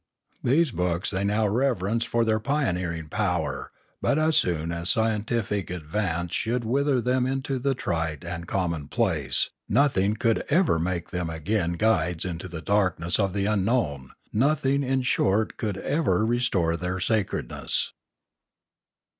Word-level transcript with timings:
These 0.43 0.71
books 0.71 1.11
they 1.11 1.23
now 1.23 1.45
re 1.47 1.67
verenced 1.75 2.07
for 2.07 2.25
their 2.25 2.39
pioneering 2.39 3.07
power; 3.07 3.71
but 4.01 4.17
as 4.17 4.35
soon 4.35 4.71
as 4.71 4.89
sci 4.89 5.01
entific 5.15 5.69
advance 5.69 6.33
should 6.33 6.65
wither 6.65 6.99
them 6.99 7.27
into 7.27 7.59
the 7.59 7.75
trite 7.75 8.23
and 8.23 8.47
commonplace, 8.47 9.51
nothing 9.69 10.15
could 10.15 10.39
ever 10.49 10.79
make 10.79 11.11
them 11.11 11.29
again 11.29 11.73
guides 11.73 12.25
into 12.25 12.47
the 12.47 12.63
darkness 12.63 13.19
of 13.19 13.33
the 13.33 13.45
unknown, 13.45 14.09
nothing 14.33 14.81
in 14.81 15.03
short 15.03 15.55
could 15.57 15.77
ever 15.77 16.25
restore 16.25 16.75
their 16.75 16.99
sacredness. 16.99 17.93